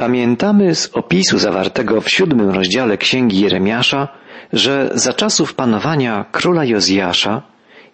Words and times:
Pamiętamy 0.00 0.74
z 0.74 0.90
opisu 0.92 1.38
zawartego 1.38 2.00
w 2.00 2.10
siódmym 2.10 2.50
rozdziale 2.50 2.98
Księgi 2.98 3.40
Jeremiasza, 3.40 4.08
że 4.52 4.90
za 4.94 5.12
czasów 5.12 5.54
panowania 5.54 6.24
króla 6.32 6.64
Jozjasza 6.64 7.42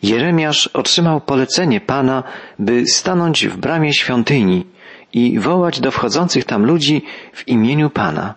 Jeremiasz 0.02 0.66
otrzymał 0.66 1.20
polecenie 1.20 1.80
Pana, 1.80 2.22
by 2.58 2.86
stanąć 2.86 3.46
w 3.46 3.56
bramie 3.56 3.92
świątyni 3.92 4.66
i 5.12 5.38
wołać 5.38 5.80
do 5.80 5.90
wchodzących 5.90 6.44
tam 6.44 6.66
ludzi 6.66 7.02
w 7.32 7.48
imieniu 7.48 7.90
Pana. 7.90 8.34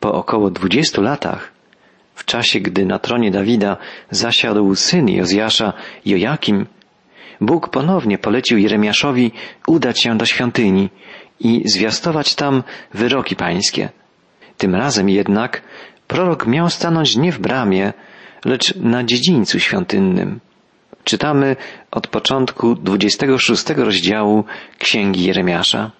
Po 0.00 0.12
około 0.12 0.50
dwudziestu 0.50 1.02
latach, 1.02 1.52
w 2.14 2.24
czasie 2.24 2.60
gdy 2.60 2.86
na 2.86 2.98
tronie 2.98 3.30
Dawida 3.30 3.76
zasiadł 4.10 4.74
syn 4.74 5.08
Jozjasza, 5.08 5.72
Jojakim, 6.06 6.66
Bóg 7.42 7.68
ponownie 7.68 8.18
polecił 8.18 8.58
Jeremiaszowi 8.58 9.32
udać 9.66 10.02
się 10.02 10.18
do 10.18 10.26
świątyni 10.26 10.90
i 11.40 11.62
zwiastować 11.68 12.34
tam 12.34 12.62
wyroki 12.94 13.36
pańskie. 13.36 13.88
Tym 14.56 14.74
razem 14.74 15.08
jednak 15.08 15.62
prorok 16.08 16.46
miał 16.46 16.70
stanąć 16.70 17.16
nie 17.16 17.32
w 17.32 17.38
bramie, 17.38 17.92
lecz 18.44 18.76
na 18.76 19.04
dziedzińcu 19.04 19.60
świątynnym. 19.60 20.40
Czytamy 21.04 21.56
od 21.90 22.06
początku 22.08 22.74
26 22.74 23.70
rozdziału 23.70 24.44
Księgi 24.78 25.24
Jeremiasza. 25.24 25.90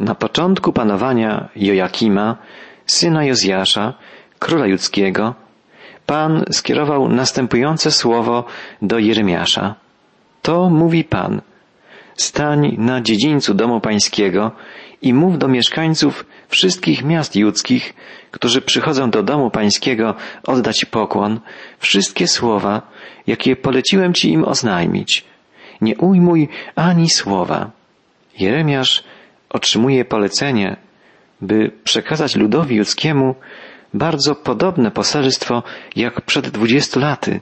Na 0.00 0.14
początku 0.14 0.72
panowania 0.72 1.48
Jojakima, 1.56 2.36
syna 2.86 3.24
Jozjasza, 3.24 3.94
króla 4.38 4.66
judzkiego, 4.66 5.34
Pan 6.06 6.44
skierował 6.50 7.08
następujące 7.08 7.90
słowo 7.90 8.44
do 8.82 8.98
Jeremiasza. 8.98 9.74
To 10.42 10.70
mówi 10.70 11.04
Pan. 11.04 11.40
Stań 12.16 12.74
na 12.78 13.00
dziedzińcu 13.00 13.54
domu 13.54 13.80
pańskiego 13.80 14.50
i 15.02 15.14
mów 15.14 15.38
do 15.38 15.48
mieszkańców 15.48 16.26
wszystkich 16.48 17.04
miast 17.04 17.36
judzkich, 17.36 17.94
którzy 18.30 18.60
przychodzą 18.62 19.10
do 19.10 19.22
domu 19.22 19.50
pańskiego 19.50 20.14
oddać 20.46 20.84
pokłon, 20.84 21.40
wszystkie 21.78 22.28
słowa, 22.28 22.82
jakie 23.26 23.56
poleciłem 23.56 24.14
ci 24.14 24.32
im 24.32 24.44
oznajmić. 24.44 25.24
Nie 25.80 25.96
ujmuj 25.96 26.48
ani 26.74 27.10
słowa. 27.10 27.70
Jeremiasz 28.38 29.04
otrzymuje 29.50 30.04
polecenie, 30.04 30.76
by 31.40 31.70
przekazać 31.84 32.36
ludowi 32.36 32.76
judzkiemu 32.76 33.34
bardzo 33.94 34.34
podobne 34.34 34.90
poselstwo 34.90 35.62
jak 35.96 36.20
przed 36.20 36.48
dwudziestu 36.48 37.00
laty. 37.00 37.40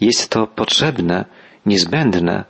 Jest 0.00 0.30
to 0.30 0.46
potrzebne, 0.46 1.24
niezbędne, 1.66 2.44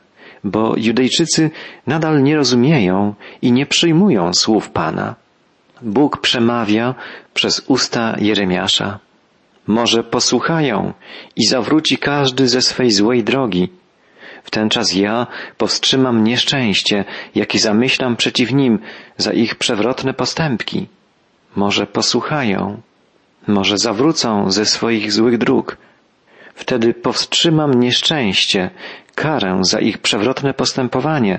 bo 0.44 0.74
Judejczycy 0.76 1.50
nadal 1.86 2.22
nie 2.22 2.36
rozumieją 2.36 3.14
i 3.42 3.52
nie 3.52 3.66
przyjmują 3.66 4.34
słów 4.34 4.70
Pana. 4.70 5.14
Bóg 5.82 6.20
przemawia 6.20 6.94
przez 7.34 7.62
usta 7.66 8.16
Jeremiasza. 8.18 8.98
Może 9.66 10.04
posłuchają 10.04 10.92
i 11.36 11.46
zawróci 11.46 11.98
każdy 11.98 12.48
ze 12.48 12.62
swej 12.62 12.90
złej 12.90 13.24
drogi. 13.24 13.68
W 14.44 14.50
ten 14.50 14.70
czas 14.70 14.94
ja 14.94 15.26
powstrzymam 15.58 16.24
nieszczęście, 16.24 17.04
jakie 17.34 17.58
zamyślam 17.58 18.16
przeciw 18.16 18.52
nim 18.52 18.78
za 19.16 19.32
ich 19.32 19.54
przewrotne 19.54 20.14
postępki. 20.14 20.86
Może 21.56 21.86
posłuchają, 21.86 22.80
może 23.46 23.78
zawrócą 23.78 24.50
ze 24.50 24.66
swoich 24.66 25.12
złych 25.12 25.38
dróg. 25.38 25.76
Wtedy 26.54 26.94
powstrzymam 26.94 27.80
nieszczęście, 27.80 28.70
karę 29.14 29.58
za 29.62 29.80
ich 29.80 29.98
przewrotne 29.98 30.54
postępowanie. 30.54 31.38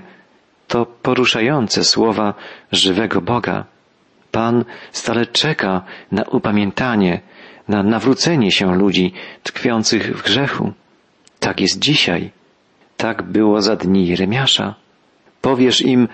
To 0.68 0.86
poruszające 0.86 1.84
słowa 1.84 2.34
żywego 2.72 3.22
Boga. 3.22 3.66
Pan 4.32 4.66
stale 4.92 5.26
czeka 5.26 5.82
na 6.12 6.24
upamiętanie, 6.24 7.22
na 7.68 7.84
nawrócenie 7.84 8.52
się 8.52 8.76
ludzi 8.76 9.14
tkwiących 9.44 10.18
w 10.18 10.24
grzechu. 10.24 10.74
Tak 11.40 11.62
jest 11.62 11.80
dzisiaj. 11.80 12.32
Tak 12.98 13.24
było 13.24 13.62
za 13.62 13.76
dni 13.76 14.08
Jeremiasza. 14.08 14.76
Powiesz 15.42 15.82
im, 15.82 16.08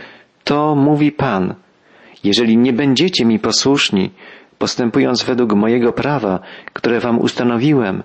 to 0.44 0.76
mówi 0.76 1.12
Pan. 1.12 1.56
Jeżeli 2.24 2.58
nie 2.58 2.74
będziecie 2.74 3.26
mi 3.26 3.40
posłuszni, 3.40 4.12
postępując 4.58 5.24
według 5.24 5.54
mojego 5.54 5.94
prawa, 5.94 6.40
które 6.74 7.00
wam 7.00 7.20
ustanowiłem, 7.20 8.04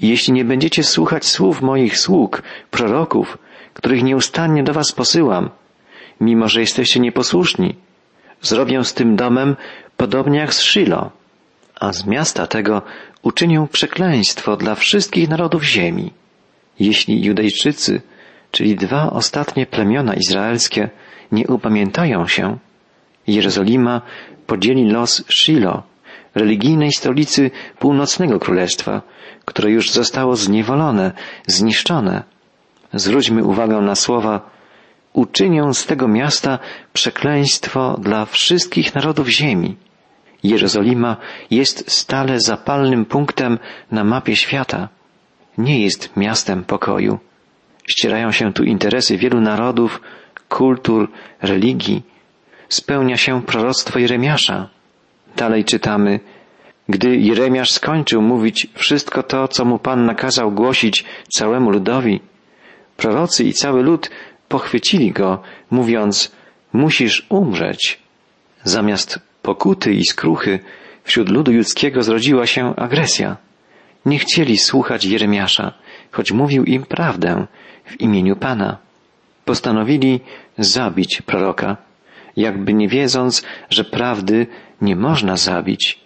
jeśli 0.00 0.32
nie 0.32 0.44
będziecie 0.44 0.84
słuchać 0.84 1.26
słów 1.26 1.62
moich 1.62 1.98
sług, 1.98 2.42
proroków, 2.70 3.38
których 3.74 4.02
nieustannie 4.02 4.62
do 4.62 4.72
was 4.72 4.92
posyłam, 4.92 5.50
mimo 6.20 6.48
że 6.48 6.60
jesteście 6.60 7.00
nieposłuszni, 7.00 7.74
zrobię 8.42 8.84
z 8.84 8.94
tym 8.94 9.16
domem 9.16 9.56
podobnie 9.96 10.38
jak 10.38 10.54
z 10.54 10.60
Shilo, 10.62 11.10
a 11.80 11.92
z 11.92 12.06
miasta 12.06 12.46
tego 12.46 12.82
uczynię 13.22 13.66
przekleństwo 13.72 14.56
dla 14.56 14.74
wszystkich 14.74 15.28
narodów 15.28 15.64
ziemi. 15.64 16.12
Jeśli 16.80 17.24
Judejczycy, 17.24 18.02
czyli 18.50 18.76
dwa 18.76 19.10
ostatnie 19.10 19.66
plemiona 19.66 20.14
izraelskie, 20.14 20.90
nie 21.32 21.46
upamiętają 21.46 22.26
się, 22.26 22.58
Jerozolima 23.26 24.02
podzieli 24.46 24.90
los 24.90 25.24
Shilo, 25.28 25.82
religijnej 26.34 26.92
stolicy 26.92 27.50
północnego 27.78 28.38
królestwa, 28.38 29.02
które 29.44 29.70
już 29.70 29.90
zostało 29.90 30.36
zniewolone, 30.36 31.12
zniszczone. 31.46 32.22
Zwróćmy 32.92 33.44
uwagę 33.44 33.76
na 33.80 33.94
słowa 33.94 34.50
uczynię 35.12 35.74
z 35.74 35.86
tego 35.86 36.08
miasta 36.08 36.58
przekleństwo 36.92 37.96
dla 38.00 38.24
wszystkich 38.24 38.94
narodów 38.94 39.28
ziemi. 39.28 39.76
Jerozolima 40.42 41.16
jest 41.50 41.90
stale 41.90 42.40
zapalnym 42.40 43.04
punktem 43.04 43.58
na 43.90 44.04
mapie 44.04 44.36
świata. 44.36 44.88
Nie 45.58 45.80
jest 45.80 46.16
miastem 46.16 46.64
pokoju. 46.64 47.18
Ścierają 47.88 48.30
się 48.30 48.52
tu 48.52 48.64
interesy 48.64 49.16
wielu 49.16 49.40
narodów, 49.40 50.00
kultur, 50.48 51.08
religii. 51.42 52.02
Spełnia 52.68 53.16
się 53.16 53.42
proroctwo 53.42 53.98
Jeremiasza. 53.98 54.68
Dalej 55.36 55.64
czytamy, 55.64 56.20
gdy 56.88 57.16
Jeremiasz 57.16 57.70
skończył 57.70 58.22
mówić 58.22 58.66
wszystko 58.74 59.22
to, 59.22 59.48
co 59.48 59.64
mu 59.64 59.78
Pan 59.78 60.06
nakazał 60.06 60.52
głosić 60.52 61.04
całemu 61.28 61.70
ludowi, 61.70 62.20
prorocy 62.96 63.44
i 63.44 63.52
cały 63.52 63.82
lud 63.82 64.10
pochwycili 64.48 65.12
go, 65.12 65.42
mówiąc, 65.70 66.32
musisz 66.72 67.26
umrzeć. 67.28 67.98
Zamiast 68.64 69.18
pokuty 69.42 69.94
i 69.94 70.04
skruchy 70.04 70.58
wśród 71.04 71.28
ludu 71.28 71.52
judzkiego 71.52 72.02
zrodziła 72.02 72.46
się 72.46 72.76
agresja. 72.76 73.36
Nie 74.06 74.18
chcieli 74.18 74.58
słuchać 74.58 75.04
Jeremiasza, 75.04 75.72
choć 76.10 76.32
mówił 76.32 76.64
im 76.64 76.82
prawdę 76.82 77.46
w 77.84 78.00
imieniu 78.00 78.36
Pana. 78.36 78.78
Postanowili 79.44 80.20
zabić 80.58 81.22
proroka, 81.22 81.76
jakby 82.36 82.74
nie 82.74 82.88
wiedząc, 82.88 83.44
że 83.70 83.84
prawdy 83.84 84.46
nie 84.80 84.96
można 84.96 85.36
zabić. 85.36 86.00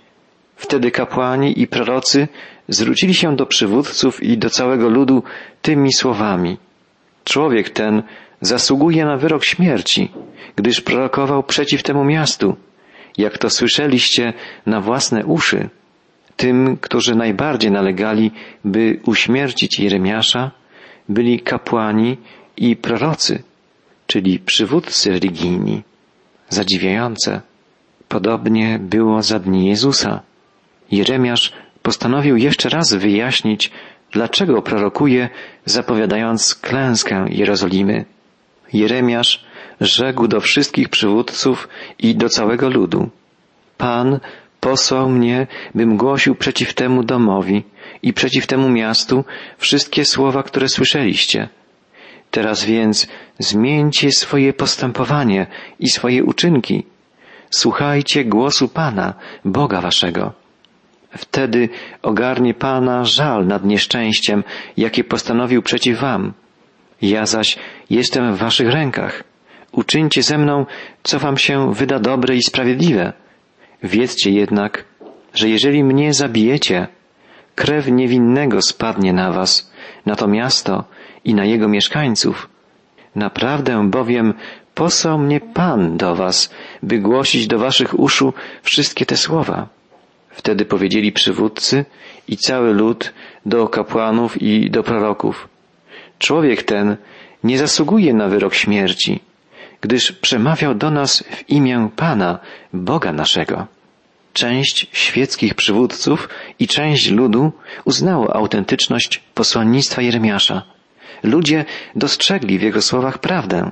Wtedy 0.57 0.91
kapłani 0.91 1.61
i 1.61 1.67
prorocy 1.67 2.29
zwrócili 2.69 3.15
się 3.15 3.37
do 3.37 3.47
przywódców 3.47 4.23
i 4.23 4.39
do 4.39 4.51
całego 4.51 4.89
ludu 4.89 5.23
tymi 5.63 5.93
słowami. 5.93 6.57
Człowiek 7.25 7.71
ten 7.71 8.03
zasługuje 8.41 9.05
na 9.05 9.17
wyrok 9.17 9.45
śmierci, 9.45 10.11
gdyż 10.57 10.81
prorokował 10.81 11.43
przeciw 11.43 11.83
temu 11.83 12.05
miastu, 12.05 12.57
jak 13.19 13.39
to 13.39 13.51
słyszeliście 13.51 14.33
na 14.67 14.81
własne 14.81 15.25
uszy. 15.27 15.69
Tym, 16.37 16.77
którzy 16.77 17.15
najbardziej 17.15 17.71
nalegali, 17.71 18.31
by 18.65 19.01
uśmiercić 19.07 19.79
Jeremiasza, 19.81 20.51
byli 21.09 21.41
kapłani 21.41 22.17
i 22.57 22.77
prorocy, 22.77 23.43
czyli 24.07 24.39
przywódcy 24.39 25.11
religijni. 25.11 25.83
Zadziwiające. 26.49 27.48
Podobnie 28.09 28.79
było 28.79 29.23
za 29.23 29.39
dni 29.39 29.69
Jezusa. 29.69 30.21
Jeremiasz 30.91 31.53
postanowił 31.83 32.37
jeszcze 32.37 32.69
raz 32.69 32.95
wyjaśnić, 32.95 33.71
dlaczego 34.13 34.63
prorokuje, 34.63 35.29
zapowiadając 35.65 36.55
klęskę 36.55 37.27
Jerozolimy. 37.31 38.05
Jeremiasz 38.73 39.45
rzekł 39.81 40.29
do 40.29 40.41
wszystkich 40.41 40.89
przywódców 40.89 41.69
i 41.99 42.15
do 42.15 42.29
całego 42.29 42.71
ludu. 42.71 43.11
Pan 43.77 44.21
posłał 44.61 45.11
mnie, 45.11 45.47
bym 45.75 45.97
głosił 45.97 46.35
przeciw 46.35 46.75
temu 46.75 47.03
domowi 47.03 47.65
i 48.03 48.13
przeciw 48.13 48.47
temu 48.47 48.69
miastu 48.69 49.25
wszystkie 49.59 50.05
słowa, 50.05 50.43
które 50.43 50.69
słyszeliście. 50.69 51.49
Teraz 52.31 52.65
więc 52.65 53.07
zmieńcie 53.39 54.11
swoje 54.11 54.53
postępowanie 54.53 55.47
i 55.81 55.89
swoje 55.89 56.25
uczynki. 56.25 56.85
Słuchajcie 57.51 58.25
głosu 58.25 58.69
Pana, 58.69 59.15
Boga 59.45 59.81
waszego. 59.81 60.33
Wtedy 61.17 61.69
ogarnie 62.03 62.55
Pana 62.55 63.05
żal 63.05 63.47
nad 63.47 63.65
nieszczęściem, 63.65 64.45
jakie 64.77 65.05
postanowił 65.05 65.63
przeciw 65.63 66.01
wam. 66.01 66.33
Ja 67.03 67.27
zaś 67.27 67.59
jestem 67.91 68.35
w 68.35 68.39
waszych 68.39 68.71
rękach. 68.71 69.25
Uczyńcie 69.73 70.23
ze 70.23 70.39
mną, 70.39 70.67
co 71.03 71.19
wam 71.19 71.37
się 71.37 71.75
wyda 71.75 71.99
dobre 71.99 72.37
i 72.37 72.43
sprawiedliwe. 72.43 73.13
Wiedzcie 73.83 74.31
jednak, 74.31 74.85
że 75.35 75.49
jeżeli 75.49 75.85
mnie 75.85 76.15
zabijecie, 76.15 76.87
krew 77.55 77.87
niewinnego 77.91 78.63
spadnie 78.63 79.13
na 79.13 79.33
was, 79.33 79.73
na 80.07 80.17
to 80.17 80.29
miasto 80.29 80.85
i 81.25 81.35
na 81.35 81.45
jego 81.45 81.69
mieszkańców. 81.69 82.49
Naprawdę 83.15 83.91
bowiem 83.91 84.35
posłał 84.75 85.19
mnie 85.19 85.41
Pan 85.41 85.97
do 85.97 86.15
was, 86.15 86.51
by 86.83 86.99
głosić 86.99 87.47
do 87.47 87.59
waszych 87.59 87.99
uszu 87.99 88.33
wszystkie 88.63 89.07
te 89.07 89.17
słowa. 89.17 89.69
Wtedy 90.31 90.65
powiedzieli 90.65 91.13
przywódcy 91.13 91.85
i 92.29 92.37
cały 92.37 92.75
lud 92.75 93.13
do 93.47 93.69
kapłanów 93.69 94.43
i 94.43 94.71
do 94.71 94.83
proroków. 94.83 95.49
Człowiek 96.19 96.63
ten 96.63 96.97
nie 97.45 97.59
zasługuje 97.59 98.15
na 98.15 98.29
wyrok 98.29 98.55
śmierci, 98.55 99.21
gdyż 99.81 100.13
przemawiał 100.13 100.75
do 100.75 100.91
nas 100.91 101.25
w 101.31 101.51
imię 101.51 101.89
Pana, 101.97 102.39
Boga 102.73 103.13
naszego. 103.13 103.67
Część 104.33 104.87
świeckich 104.93 105.55
przywódców 105.55 106.29
i 106.59 106.69
część 106.69 107.11
ludu 107.11 107.53
uznało 107.85 108.37
autentyczność 108.37 109.23
posłannictwa 109.35 110.03
Jeremiasza. 110.03 110.63
Ludzie 111.23 111.65
dostrzegli 111.97 112.59
w 112.59 112.63
jego 112.63 112.83
słowach 112.83 113.19
prawdę. 113.19 113.71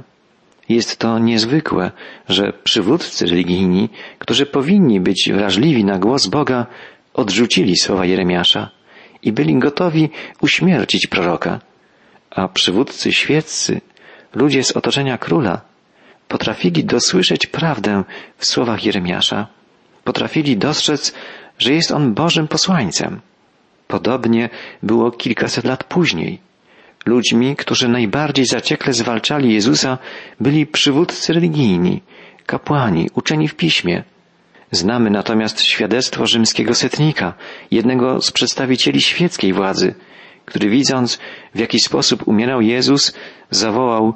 Jest 0.68 0.96
to 0.96 1.18
niezwykłe, 1.18 1.90
że 2.28 2.52
przywódcy 2.64 3.26
religijni, 3.26 3.88
którzy 4.18 4.46
powinni 4.46 5.00
być 5.00 5.30
wrażliwi 5.32 5.84
na 5.84 5.98
głos 5.98 6.26
Boga, 6.26 6.66
odrzucili 7.14 7.76
słowa 7.76 8.06
Jeremiasza 8.06 8.70
i 9.22 9.32
byli 9.32 9.58
gotowi 9.58 10.10
uśmiercić 10.40 11.06
proroka. 11.06 11.60
A 12.30 12.48
przywódcy 12.48 13.12
świeccy, 13.12 13.80
ludzie 14.34 14.64
z 14.64 14.72
otoczenia 14.72 15.18
króla, 15.18 15.60
potrafili 16.28 16.84
dosłyszeć 16.84 17.46
prawdę 17.46 18.04
w 18.36 18.46
słowach 18.46 18.84
Jeremiasza. 18.84 19.46
Potrafili 20.04 20.56
dostrzec, 20.56 21.14
że 21.58 21.72
jest 21.72 21.92
on 21.92 22.14
Bożym 22.14 22.48
posłańcem. 22.48 23.20
Podobnie 23.88 24.48
było 24.82 25.10
kilkaset 25.10 25.64
lat 25.64 25.84
później. 25.84 26.45
Ludźmi, 27.06 27.56
którzy 27.56 27.88
najbardziej 27.88 28.46
zaciekle 28.46 28.92
zwalczali 28.92 29.54
Jezusa, 29.54 29.98
byli 30.40 30.66
przywódcy 30.66 31.32
religijni, 31.32 32.02
kapłani, 32.46 33.10
uczeni 33.14 33.48
w 33.48 33.54
piśmie. 33.54 34.04
Znamy 34.70 35.10
natomiast 35.10 35.60
świadectwo 35.60 36.26
rzymskiego 36.26 36.74
setnika, 36.74 37.34
jednego 37.70 38.20
z 38.20 38.30
przedstawicieli 38.30 39.00
świeckiej 39.00 39.52
władzy, 39.52 39.94
który 40.44 40.70
widząc, 40.70 41.18
w 41.54 41.58
jaki 41.58 41.80
sposób 41.80 42.28
umierał 42.28 42.60
Jezus, 42.60 43.12
zawołał, 43.50 44.14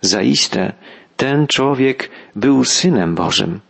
zaiste, 0.00 0.72
ten 1.16 1.46
człowiek 1.46 2.10
był 2.36 2.64
synem 2.64 3.14
Bożym. 3.14 3.60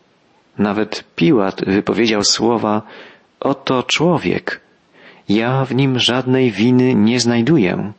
Nawet 0.58 1.04
Piłat 1.16 1.64
wypowiedział 1.66 2.24
słowa, 2.24 2.82
oto 3.40 3.82
człowiek. 3.82 4.60
Ja 5.28 5.64
w 5.64 5.74
nim 5.74 5.98
żadnej 5.98 6.50
winy 6.50 6.94
nie 6.94 7.20
znajduję. 7.20 7.92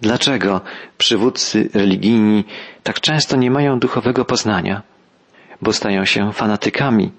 Dlaczego 0.00 0.60
przywódcy 0.98 1.70
religijni 1.74 2.44
tak 2.82 3.00
często 3.00 3.36
nie 3.36 3.50
mają 3.50 3.78
duchowego 3.78 4.24
poznania? 4.24 4.82
Bo 5.62 5.72
stają 5.72 6.04
się 6.04 6.32
fanatykami, 6.32 7.12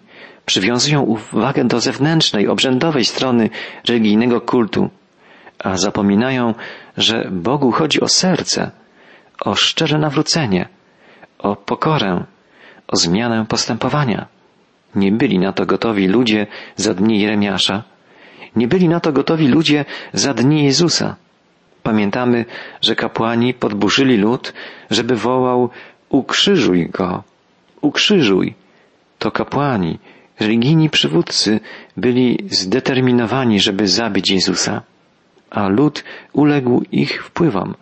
przywiązują 0.45 1.01
uwagę 1.01 1.65
do 1.65 1.79
zewnętrznej, 1.79 2.47
obrzędowej 2.47 3.05
strony 3.05 3.49
religijnego 3.87 4.41
kultu, 4.41 4.89
a 5.59 5.77
zapominają, 5.77 6.53
że 6.97 7.29
Bogu 7.31 7.71
chodzi 7.71 8.01
o 8.01 8.07
serce, 8.07 8.71
o 9.41 9.55
szczere 9.55 9.97
nawrócenie, 9.99 10.67
o 11.39 11.55
pokorę, 11.55 12.23
o 12.87 12.95
zmianę 12.95 13.45
postępowania. 13.45 14.27
Nie 14.95 15.11
byli 15.11 15.39
na 15.39 15.53
to 15.53 15.65
gotowi 15.65 16.07
ludzie 16.07 16.47
za 16.75 16.93
dni 16.93 17.21
Jeremiasza, 17.21 17.83
nie 18.55 18.67
byli 18.67 18.89
na 18.89 18.99
to 18.99 19.11
gotowi 19.11 19.47
ludzie 19.47 19.85
za 20.13 20.33
dni 20.33 20.63
Jezusa. 20.63 21.15
Pamiętamy, 21.85 22.45
że 22.81 22.95
kapłani 22.95 23.53
podburzyli 23.53 24.17
lud, 24.17 24.53
żeby 24.91 25.15
wołał 25.15 25.69
ukrzyżuj 26.09 26.89
go, 26.89 27.23
ukrzyżuj. 27.81 28.53
To 29.19 29.31
kapłani, 29.31 29.99
religijni 30.39 30.89
przywódcy 30.89 31.59
byli 31.97 32.37
zdeterminowani, 32.49 33.59
żeby 33.59 33.87
zabić 33.87 34.31
Jezusa, 34.31 34.81
a 35.49 35.67
lud 35.67 36.03
uległ 36.33 36.83
ich 36.91 37.23
wpływom, 37.25 37.75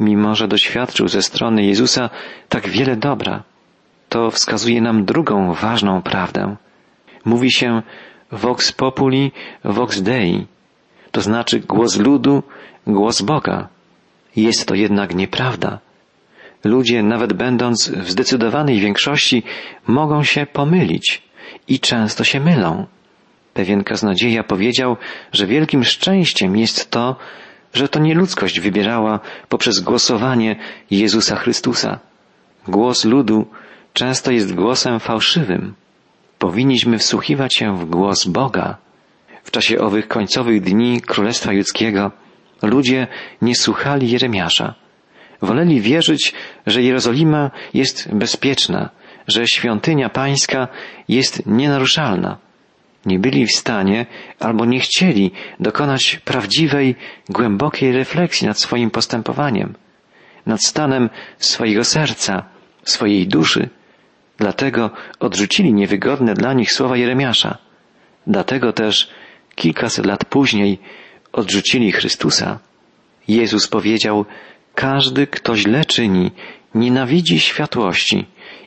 mimo 0.00 0.34
że 0.34 0.48
doświadczył 0.48 1.08
ze 1.08 1.22
strony 1.22 1.64
Jezusa 1.64 2.10
tak 2.48 2.68
wiele 2.68 2.96
dobra. 2.96 3.42
To 4.08 4.30
wskazuje 4.30 4.80
nam 4.80 5.04
drugą 5.04 5.52
ważną 5.52 6.02
prawdę. 6.02 6.56
Mówi 7.24 7.52
się 7.52 7.82
vox 8.32 8.72
populi, 8.72 9.32
vox 9.64 10.02
dei, 10.02 10.46
to 11.14 11.20
znaczy 11.20 11.60
głos 11.60 11.96
ludu, 11.98 12.42
głos 12.86 13.22
Boga. 13.22 13.68
Jest 14.36 14.66
to 14.66 14.74
jednak 14.74 15.14
nieprawda. 15.14 15.78
Ludzie, 16.64 17.02
nawet 17.02 17.32
będąc 17.32 17.90
w 17.90 18.10
zdecydowanej 18.10 18.80
większości, 18.80 19.42
mogą 19.86 20.22
się 20.22 20.46
pomylić 20.46 21.22
i 21.68 21.80
często 21.80 22.24
się 22.24 22.40
mylą. 22.40 22.86
Pewien 23.54 23.84
kaznodzieja 23.84 24.44
powiedział, 24.44 24.96
że 25.32 25.46
wielkim 25.46 25.84
szczęściem 25.84 26.56
jest 26.56 26.90
to, 26.90 27.16
że 27.74 27.88
to 27.88 27.98
nie 27.98 28.14
ludzkość 28.14 28.60
wybierała 28.60 29.20
poprzez 29.48 29.80
głosowanie 29.80 30.56
Jezusa 30.90 31.36
Chrystusa. 31.36 31.98
Głos 32.68 33.04
ludu 33.04 33.46
często 33.92 34.32
jest 34.32 34.54
głosem 34.54 35.00
fałszywym. 35.00 35.74
Powinniśmy 36.38 36.98
wsłuchiwać 36.98 37.54
się 37.54 37.76
w 37.76 37.84
głos 37.84 38.26
Boga. 38.26 38.76
W 39.44 39.50
czasie 39.50 39.78
owych 39.78 40.08
końcowych 40.08 40.60
dni 40.60 41.00
Królestwa 41.00 41.52
Judzkiego 41.52 42.10
ludzie 42.66 43.06
nie 43.42 43.54
słuchali 43.54 44.10
Jeremiasza. 44.10 44.74
Woleli 45.42 45.80
wierzyć, 45.80 46.32
że 46.66 46.82
Jerozolima 46.82 47.50
jest 47.74 48.14
bezpieczna, 48.14 48.90
że 49.26 49.46
świątynia 49.46 50.08
pańska 50.08 50.68
jest 51.08 51.46
nienaruszalna. 51.46 52.38
Nie 53.06 53.18
byli 53.18 53.46
w 53.46 53.56
stanie 53.56 54.06
albo 54.40 54.64
nie 54.64 54.80
chcieli 54.80 55.30
dokonać 55.60 56.20
prawdziwej, 56.24 56.94
głębokiej 57.28 57.92
refleksji 57.92 58.46
nad 58.46 58.60
swoim 58.60 58.90
postępowaniem, 58.90 59.74
nad 60.46 60.64
stanem 60.64 61.10
swojego 61.38 61.84
serca, 61.84 62.44
swojej 62.84 63.26
duszy. 63.26 63.68
Dlatego 64.38 64.90
odrzucili 65.20 65.72
niewygodne 65.72 66.34
dla 66.34 66.52
nich 66.52 66.72
słowa 66.72 66.96
Jeremiasza. 66.96 67.58
Dlatego 68.26 68.72
też 68.72 69.10
kilkaset 69.54 70.06
lat 70.06 70.24
później 70.24 70.78
odrzucili 71.34 71.92
Chrystusa. 71.92 72.58
Jezus 73.28 73.68
powiedział, 73.68 74.24
każdy, 74.74 75.26
kto 75.26 75.56
źle 75.56 75.84
czyni, 75.84 76.30
nienawidzi 76.74 77.40
światłości 77.40 78.26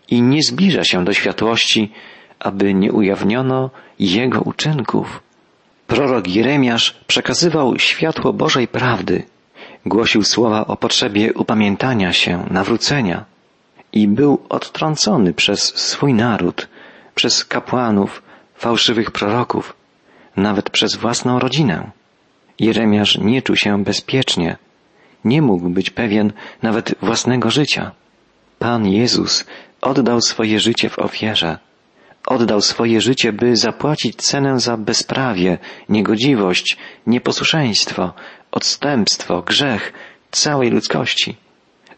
i 0.10 0.22
nie 0.22 0.44
zbliża 0.44 0.84
się 0.84 1.06
do 1.06 1.14
światłości, 1.14 1.92
aby 2.40 2.74
nie 2.74 2.92
ujawniono 2.92 3.70
jego 4.00 4.42
uczynków. 4.42 5.20
Prorok 5.88 6.28
Jeremiasz 6.28 6.96
przekazywał 7.08 7.80
światło 7.80 8.34
Bożej 8.34 8.68
prawdy, 8.68 9.24
głosił 9.86 10.24
słowa 10.24 10.68
o 10.68 10.78
potrzebie 10.78 11.34
upamiętania 11.34 12.14
się, 12.14 12.46
nawrócenia 12.52 13.26
i 13.94 14.08
był 14.08 14.42
odtrącony 14.50 15.34
przez 15.34 15.60
swój 15.76 16.14
naród, 16.14 16.68
przez 17.16 17.46
kapłanów, 17.46 18.22
fałszywych 18.56 19.12
proroków, 19.12 19.76
nawet 20.36 20.70
przez 20.70 20.96
własną 20.96 21.40
rodzinę. 21.40 21.97
Jeremiasz 22.60 23.18
nie 23.18 23.42
czuł 23.42 23.56
się 23.56 23.84
bezpiecznie, 23.84 24.58
nie 25.24 25.42
mógł 25.42 25.70
być 25.70 25.90
pewien 25.90 26.34
nawet 26.62 26.96
własnego 27.02 27.50
życia. 27.52 27.92
Pan 28.60 28.88
Jezus 28.88 29.46
oddał 29.82 30.22
swoje 30.22 30.60
życie 30.60 30.90
w 30.90 31.00
ofierze. 31.00 31.58
Oddał 32.28 32.62
swoje 32.62 33.02
życie, 33.02 33.34
by 33.34 33.56
zapłacić 33.56 34.16
cenę 34.16 34.60
za 34.60 34.78
bezprawie, 34.78 35.58
niegodziwość, 35.90 36.78
nieposłuszeństwo, 37.08 38.14
odstępstwo, 38.52 39.42
grzech 39.42 39.94
całej 40.32 40.70
ludzkości. 40.70 41.38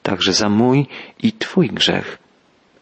Także 0.03 0.33
za 0.33 0.49
mój 0.49 0.87
i 1.23 1.33
Twój 1.33 1.67
grzech. 1.67 2.17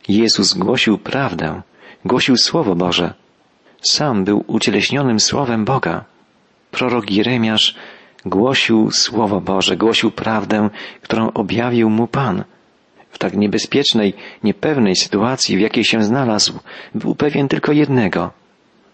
Jezus 0.07 0.53
głosił 0.53 0.97
prawdę, 0.97 1.61
głosił 2.05 2.37
Słowo 2.37 2.75
Boże. 2.75 3.13
Sam 3.81 4.23
był 4.23 4.43
ucieleśnionym 4.47 5.19
Słowem 5.19 5.65
Boga. 5.65 6.05
Prorok 6.71 7.11
Jeremiasz 7.11 7.75
głosił 8.25 8.91
Słowo 8.91 9.41
Boże, 9.41 9.77
głosił 9.77 10.11
prawdę, 10.11 10.69
którą 11.01 11.31
objawił 11.33 11.89
mu 11.89 12.07
Pan. 12.07 12.43
W 13.09 13.17
tak 13.17 13.33
niebezpiecznej, 13.33 14.13
niepewnej 14.43 14.95
sytuacji, 14.95 15.57
w 15.57 15.59
jakiej 15.59 15.85
się 15.85 16.03
znalazł, 16.03 16.59
był 16.95 17.15
pewien 17.15 17.47
tylko 17.47 17.71
jednego, 17.71 18.31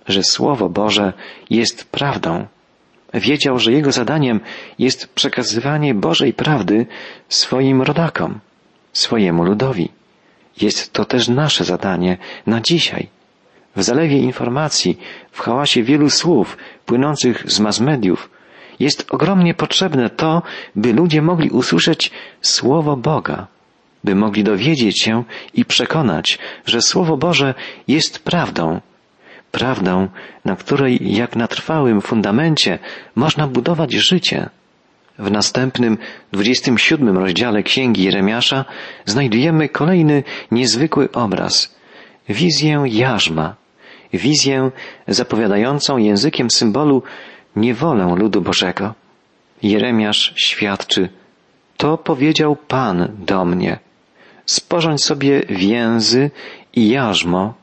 że 0.07 0.23
Słowo 0.23 0.69
Boże 0.69 1.13
jest 1.49 1.83
prawdą. 1.83 2.47
Wiedział, 3.13 3.59
że 3.59 3.71
jego 3.71 3.91
zadaniem 3.91 4.39
jest 4.79 5.07
przekazywanie 5.07 5.93
Bożej 5.93 6.33
prawdy 6.33 6.85
swoim 7.29 7.81
rodakom, 7.81 8.39
swojemu 8.93 9.43
ludowi. 9.43 9.89
Jest 10.61 10.93
to 10.93 11.05
też 11.05 11.27
nasze 11.27 11.63
zadanie 11.63 12.17
na 12.47 12.61
dzisiaj. 12.61 13.07
W 13.75 13.83
zalewie 13.83 14.17
informacji, 14.17 14.99
w 15.31 15.39
hałasie 15.39 15.83
wielu 15.83 16.09
słów 16.09 16.57
płynących 16.85 17.51
z 17.51 17.59
mass 17.59 17.79
mediów, 17.79 18.29
jest 18.79 19.05
ogromnie 19.09 19.53
potrzebne 19.53 20.09
to, 20.09 20.41
by 20.75 20.93
ludzie 20.93 21.21
mogli 21.21 21.49
usłyszeć 21.49 22.11
Słowo 22.41 22.97
Boga, 22.97 23.47
by 24.03 24.15
mogli 24.15 24.43
dowiedzieć 24.43 25.01
się 25.01 25.23
i 25.53 25.65
przekonać, 25.65 26.39
że 26.65 26.81
Słowo 26.81 27.17
Boże 27.17 27.53
jest 27.87 28.19
prawdą, 28.19 28.81
prawdą, 29.51 30.07
na 30.45 30.55
której 30.55 31.15
jak 31.15 31.35
na 31.35 31.47
trwałym 31.47 32.01
fundamencie 32.01 32.79
można 33.15 33.47
budować 33.47 33.93
życie. 33.93 34.49
W 35.19 35.31
następnym, 35.31 35.97
27 36.31 37.17
rozdziale 37.17 37.63
Księgi 37.63 38.03
Jeremiasza 38.03 38.65
znajdujemy 39.05 39.69
kolejny 39.69 40.23
niezwykły 40.51 41.11
obraz. 41.11 41.75
Wizję 42.29 42.83
jarzma. 42.85 43.55
Wizję 44.13 44.71
zapowiadającą 45.07 45.97
językiem 45.97 46.51
symbolu 46.51 47.03
niewolę 47.55 48.15
ludu 48.17 48.41
Bożego. 48.41 48.93
Jeremiasz 49.63 50.33
świadczy, 50.35 51.09
to 51.77 51.97
powiedział 51.97 52.55
Pan 52.55 53.07
do 53.19 53.45
mnie. 53.45 53.79
Sporządź 54.45 55.03
sobie 55.03 55.41
więzy 55.49 56.31
i 56.73 56.89
jarzmo 56.89 57.53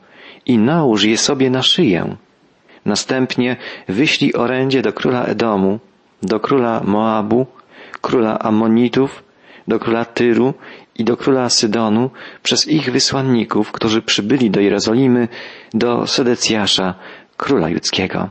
i 0.45 0.57
nałóż 0.57 1.03
je 1.03 1.17
sobie 1.17 1.49
na 1.49 1.63
szyję. 1.63 2.15
Następnie 2.85 3.55
wyślij 3.87 4.33
orędzie 4.33 4.81
do 4.81 4.93
króla 4.93 5.23
Edomu, 5.23 5.79
do 6.23 6.39
króla 6.39 6.81
Moabu, 6.83 7.47
króla 8.01 8.39
Ammonitów, 8.39 9.23
do 9.67 9.79
króla 9.79 10.05
Tyru 10.05 10.53
i 10.95 11.03
do 11.03 11.17
króla 11.17 11.49
Sydonu 11.49 12.09
przez 12.43 12.67
ich 12.67 12.91
wysłanników, 12.91 13.71
którzy 13.71 14.01
przybyli 14.01 14.51
do 14.51 14.59
Jerozolimy, 14.59 15.27
do 15.73 16.07
Sedecjasza, 16.07 16.93
króla 17.37 17.69
judzkiego. 17.69 18.29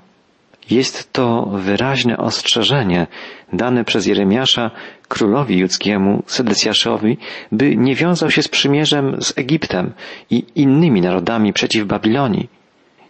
Jest 0.71 1.13
to 1.13 1.47
wyraźne 1.47 2.19
ostrzeżenie 2.19 3.07
dane 3.53 3.85
przez 3.85 4.07
Jeremiasza 4.07 4.71
królowi 5.09 5.59
judzkiemu, 5.59 6.23
Sedecjaszowi, 6.27 7.19
by 7.53 7.77
nie 7.77 7.95
wiązał 7.95 8.31
się 8.31 8.43
z 8.43 8.49
przymierzem 8.49 9.23
z 9.23 9.39
Egiptem 9.39 9.93
i 10.31 10.45
innymi 10.55 11.01
narodami 11.01 11.53
przeciw 11.53 11.87
Babilonii. 11.87 12.49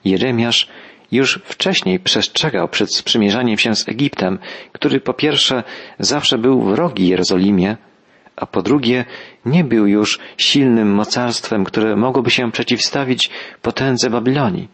Jeremiasz 0.04 0.68
już 1.12 1.40
wcześniej 1.44 2.00
przestrzegał 2.00 2.68
przed 2.68 2.94
sprzymierzaniem 2.94 3.58
się 3.58 3.74
z 3.74 3.88
Egiptem, 3.88 4.38
który 4.72 5.00
po 5.00 5.14
pierwsze 5.14 5.62
zawsze 5.98 6.38
był 6.38 6.62
wrogi 6.62 7.08
Jerozolimie, 7.08 7.76
a 8.40 8.46
po 8.46 8.62
drugie 8.62 9.04
nie 9.44 9.64
był 9.64 9.86
już 9.86 10.18
silnym 10.36 10.94
mocarstwem, 10.94 11.64
które 11.64 11.96
mogłoby 11.96 12.30
się 12.30 12.52
przeciwstawić 12.52 13.30
potędze 13.62 14.10
Babilonii. 14.10 14.68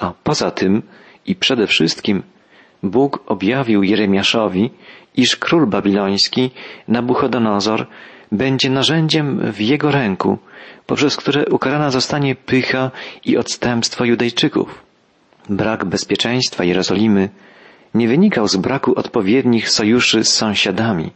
A 0.00 0.12
poza 0.22 0.50
tym 0.50 0.82
i 1.26 1.34
przede 1.34 1.66
wszystkim 1.66 2.22
Bóg 2.82 3.24
objawił 3.26 3.82
Jeremiaszowi, 3.82 4.70
iż 5.16 5.36
król 5.36 5.66
babiloński, 5.66 6.50
Nabuchodonozor, 6.88 7.86
będzie 8.32 8.70
narzędziem 8.70 9.52
w 9.52 9.60
jego 9.60 9.90
ręku, 9.90 10.38
poprzez 10.86 11.16
które 11.16 11.44
ukarana 11.46 11.90
zostanie 11.90 12.34
pycha 12.34 12.90
i 13.24 13.36
odstępstwo 13.36 14.04
Judejczyków. 14.04 14.82
Brak 15.48 15.84
bezpieczeństwa 15.84 16.64
Jerozolimy 16.64 17.28
nie 17.94 18.08
wynikał 18.08 18.48
z 18.48 18.56
braku 18.56 18.98
odpowiednich 18.98 19.70
sojuszy 19.70 20.24
z 20.24 20.32
sąsiadami, 20.32 21.10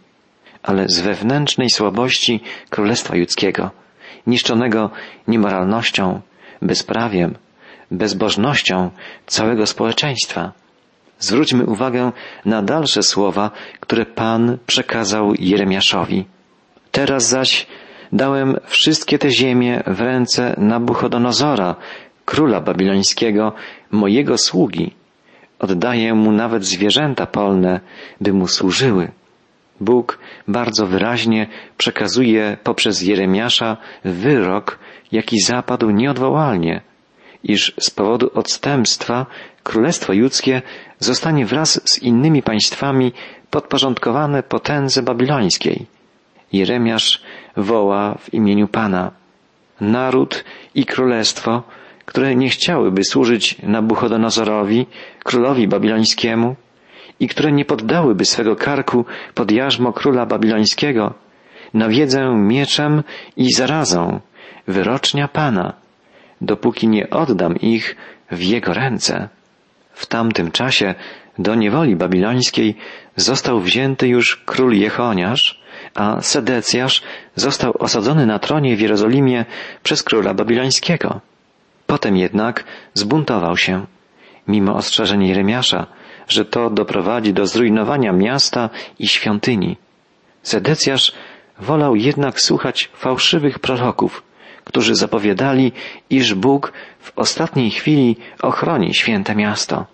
ale 0.63 0.89
z 0.89 1.01
wewnętrznej 1.01 1.71
słabości 1.71 2.41
Królestwa 2.71 3.17
Judzkiego, 3.17 3.71
niszczonego 4.27 4.91
niemoralnością, 5.29 6.21
bezprawiem, 6.63 7.35
bezbożnością 7.91 8.91
całego 9.27 9.67
społeczeństwa. 9.67 10.53
Zwróćmy 11.19 11.67
uwagę 11.67 12.13
na 12.45 12.63
dalsze 12.63 13.03
słowa, 13.03 13.51
które 13.81 14.07
Pan 14.07 14.59
przekazał 14.67 15.35
Jeremiaszowi. 15.39 16.25
Teraz 16.91 17.29
zaś 17.29 17.67
dałem 18.13 18.57
wszystkie 18.67 19.19
te 19.19 19.31
ziemie 19.31 19.83
w 19.87 20.01
ręce 20.01 20.55
Nabuchodonozora, 20.59 21.77
króla 22.25 22.61
babilońskiego, 22.61 23.53
mojego 23.91 24.39
sługi. 24.39 24.95
Oddaję 25.59 26.15
mu 26.15 26.33
nawet 26.33 26.65
zwierzęta 26.65 27.27
polne, 27.27 27.81
by 28.21 28.33
mu 28.33 28.49
służyły. 28.49 29.11
Bóg 29.80 30.18
bardzo 30.49 30.87
wyraźnie 30.87 31.47
przekazuje 31.76 32.56
poprzez 32.62 33.02
Jeremiasza 33.02 33.76
wyrok, 34.04 34.78
jaki 35.12 35.40
zapadł 35.40 35.90
nieodwołalnie, 35.90 36.80
iż 37.45 37.75
z 37.80 37.90
powodu 37.90 38.30
odstępstwa 38.35 39.26
Królestwo 39.62 40.12
Judzkie 40.12 40.62
zostanie 40.99 41.47
wraz 41.47 41.80
z 41.85 42.02
innymi 42.02 42.42
państwami 42.42 43.12
podporządkowane 43.50 44.42
potędze 44.42 45.02
babilońskiej. 45.02 45.87
Jeremiasz 46.52 47.23
woła 47.56 48.14
w 48.21 48.35
imieniu 48.35 48.68
Pana. 48.68 49.11
Naród 49.80 50.45
i 50.75 50.87
królestwo 50.87 51.62
które 52.06 52.35
nie 52.35 52.49
chciałyby 52.49 53.04
służyć 53.04 53.56
Nabuchodonozorowi, 53.62 54.87
królowi 55.25 55.68
babilońskiemu 55.68 56.56
i 57.21 57.29
które 57.29 57.53
nie 57.53 57.65
poddałyby 57.65 58.25
swego 58.25 58.57
karku 58.57 59.05
pod 59.35 59.51
jarzmo 59.51 59.93
króla 59.93 60.27
babilońskiego, 60.27 61.15
nawiedzę 61.75 62.35
mieczem 62.37 63.03
i 63.37 63.53
zarazą, 63.53 64.21
wyrocznia 64.69 65.29
Pana, 65.29 65.73
dopóki 66.41 66.89
nie 66.89 67.11
oddam 67.11 67.57
ich 67.57 67.97
w 68.31 68.43
Jego 68.43 68.75
ręce. 68.75 69.29
W 69.93 70.07
tamtym 70.07 70.51
czasie 70.51 70.95
do 71.39 71.55
niewoli 71.55 71.97
babilońskiej 71.97 72.77
został 73.17 73.61
wzięty 73.61 74.09
już 74.09 74.43
król 74.47 74.73
Jechoniasz, 74.73 75.61
a 75.95 76.21
Sedecjasz 76.21 77.03
został 77.35 77.73
osadzony 77.79 78.27
na 78.27 78.39
tronie 78.39 78.77
w 78.77 78.81
Jerozolimie 78.81 79.45
przez 79.83 80.03
króla 80.03 80.35
babilońskiego. 80.35 81.21
Potem 81.87 82.17
jednak 82.17 82.65
zbuntował 82.95 83.57
się, 83.57 83.87
mimo 84.49 84.75
ostrzeżeń 84.75 85.27
Jeremiasza, 85.27 85.87
że 86.28 86.45
to 86.45 86.71
doprowadzi 86.71 87.33
do 87.33 87.47
zrujnowania 87.47 88.12
miasta 88.12 88.71
i 88.99 89.09
świątyni. 89.09 89.76
Sedecjasz 90.42 91.12
wolał 91.61 91.97
jednak 91.97 92.40
słuchać 92.40 92.90
fałszywych 92.95 93.59
proroków, 93.59 94.23
którzy 94.64 94.95
zapowiadali, 94.95 95.73
iż 96.11 96.35
Bóg 96.35 96.73
w 97.00 97.12
ostatniej 97.18 97.71
chwili 97.71 98.16
ochroni 98.42 98.95
święte 98.95 99.35
miasto. 99.35 99.87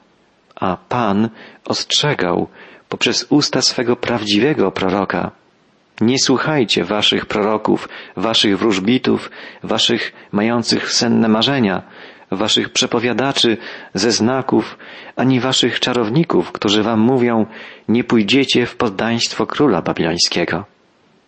A 0.54 0.76
Pan 0.88 1.28
ostrzegał 1.64 2.48
poprzez 2.88 3.26
usta 3.30 3.62
swego 3.62 3.96
prawdziwego 3.96 4.70
proroka, 4.70 5.30
nie 6.00 6.18
słuchajcie 6.18 6.84
waszych 6.84 7.26
proroków, 7.26 7.88
waszych 8.16 8.58
wróżbitów, 8.58 9.30
waszych 9.62 10.12
mających 10.32 10.92
senne 10.92 11.28
marzenia, 11.28 11.82
waszych 12.36 12.68
przepowiadaczy 12.68 13.56
ze 13.94 14.12
znaków, 14.12 14.78
ani 15.16 15.40
waszych 15.40 15.80
czarowników, 15.80 16.52
którzy 16.52 16.82
wam 16.82 17.00
mówią, 17.00 17.46
nie 17.88 18.04
pójdziecie 18.04 18.66
w 18.66 18.76
poddaństwo 18.76 19.46
króla 19.46 19.82
babilońskiego. 19.82 20.64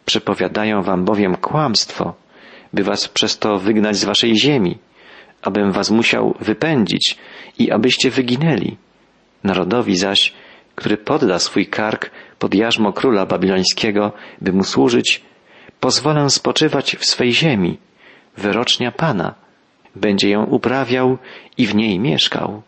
Przepowiadają 0.04 0.82
wam 0.82 1.04
bowiem 1.04 1.36
kłamstwo, 1.36 2.14
by 2.72 2.82
was 2.82 3.08
przez 3.08 3.38
to 3.38 3.58
wygnać 3.58 3.96
z 3.96 4.04
waszej 4.04 4.38
ziemi, 4.38 4.78
abym 5.42 5.72
was 5.72 5.90
musiał 5.90 6.34
wypędzić 6.40 7.18
i 7.58 7.70
abyście 7.70 8.10
wyginęli. 8.10 8.76
Narodowi 9.44 9.96
zaś, 9.96 10.32
który 10.74 10.96
podda 10.96 11.38
swój 11.38 11.66
kark 11.66 12.10
pod 12.38 12.54
jarzmo 12.54 12.92
króla 12.92 13.26
babilońskiego, 13.26 14.12
by 14.40 14.52
mu 14.52 14.64
służyć, 14.64 15.22
pozwolę 15.80 16.30
spoczywać 16.30 16.96
w 16.96 17.04
swej 17.04 17.32
ziemi, 17.32 17.78
wyrocznia 18.36 18.92
Pana. 18.92 19.43
Będzie 19.96 20.30
ją 20.30 20.44
uprawiał 20.44 21.18
i 21.58 21.66
w 21.66 21.74
niej 21.74 21.98
mieszkał. 21.98 22.62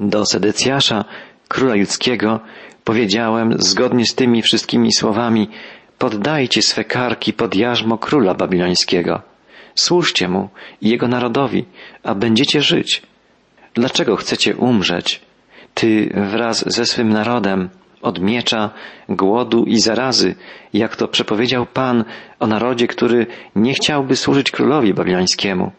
Do 0.00 0.26
Sedecjasza, 0.26 1.04
króla 1.48 1.76
judzkiego, 1.76 2.40
powiedziałem 2.84 3.54
zgodnie 3.58 4.06
z 4.06 4.14
tymi 4.14 4.42
wszystkimi 4.42 4.92
słowami, 4.92 5.48
poddajcie 5.98 6.62
swe 6.62 6.84
karki 6.84 7.32
pod 7.32 7.54
jarzmo 7.54 7.98
króla 7.98 8.34
babilońskiego. 8.34 9.22
Służcie 9.74 10.28
mu 10.28 10.48
i 10.80 10.88
jego 10.88 11.08
narodowi, 11.08 11.64
a 12.02 12.14
będziecie 12.14 12.62
żyć. 12.62 13.02
Dlaczego 13.74 14.16
chcecie 14.16 14.56
umrzeć? 14.56 15.20
Ty 15.74 16.10
wraz 16.32 16.64
ze 16.66 16.86
swym 16.86 17.08
narodem, 17.08 17.68
od 18.02 18.20
miecza, 18.20 18.70
głodu 19.08 19.64
i 19.64 19.78
zarazy, 19.78 20.34
jak 20.72 20.96
to 20.96 21.08
przepowiedział 21.08 21.66
Pan 21.66 22.04
o 22.40 22.46
narodzie, 22.46 22.86
który 22.86 23.26
nie 23.56 23.74
chciałby 23.74 24.16
służyć 24.16 24.50
królowi 24.50 24.94
babilońskiemu. 24.94 25.72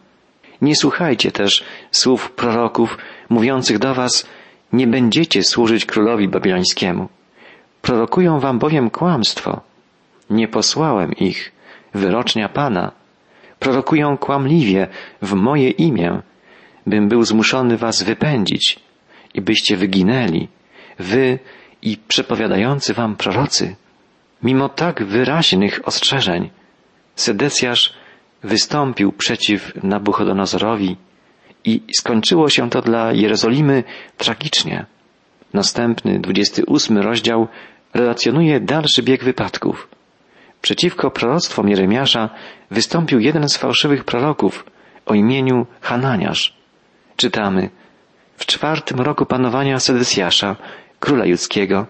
Nie 0.65 0.75
słuchajcie 0.75 1.31
też 1.31 1.63
słów 1.91 2.31
proroków 2.31 2.97
mówiących 3.29 3.79
do 3.79 3.93
was, 3.93 4.29
nie 4.73 4.87
będziecie 4.87 5.43
służyć 5.43 5.85
królowi 5.85 6.27
babilońskiemu. 6.27 7.09
Prorokują 7.81 8.39
wam 8.39 8.59
bowiem 8.59 8.89
kłamstwo. 8.89 9.61
Nie 10.29 10.47
posłałem 10.47 11.13
ich, 11.13 11.51
wyrocznia 11.93 12.49
Pana. 12.49 12.91
Prorokują 13.59 14.17
kłamliwie 14.17 14.87
w 15.21 15.33
moje 15.33 15.69
imię, 15.69 16.21
bym 16.87 17.09
był 17.09 17.23
zmuszony 17.23 17.77
was 17.77 18.03
wypędzić 18.03 18.79
i 19.33 19.41
byście 19.41 19.77
wyginęli, 19.77 20.47
wy 20.99 21.39
i 21.81 21.97
przepowiadający 22.07 22.93
wam 22.93 23.15
prorocy. 23.15 23.75
Mimo 24.43 24.69
tak 24.69 25.03
wyraźnych 25.03 25.79
ostrzeżeń, 25.83 26.49
Sedecjasz 27.15 27.93
wystąpił 28.45 29.11
przeciw 29.11 29.83
Nabuchodonozorowi 29.83 30.97
i 31.63 31.81
skończyło 31.97 32.49
się 32.49 32.69
to 32.69 32.81
dla 32.81 33.13
Jerozolimy 33.13 33.83
tragicznie. 34.17 34.85
Następny, 35.53 36.19
28 36.19 36.97
rozdział 36.97 37.47
relacjonuje 37.93 38.59
dalszy 38.59 39.03
bieg 39.03 39.23
wypadków. 39.23 39.87
Przeciwko 40.61 41.11
proroctwom 41.11 41.69
Jeremiasza 41.69 42.29
wystąpił 42.71 43.19
jeden 43.19 43.49
z 43.49 43.57
fałszywych 43.57 44.03
proroków 44.03 44.65
o 45.05 45.13
imieniu 45.13 45.65
Hananiasz. 45.81 46.53
Czytamy, 47.15 47.69
w 48.37 48.45
czwartym 48.45 48.99
roku 48.99 49.25
panowania 49.25 49.79
Sedesjasza, 49.79 50.55
króla 50.99 51.25
judzkiego, 51.25 51.85